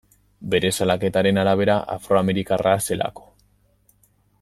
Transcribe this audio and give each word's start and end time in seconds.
Bere 0.53 0.71
salaketaren 0.77 1.39
arabera, 1.43 1.77
afroamerikarra 1.97 2.75
zelako. 2.89 3.31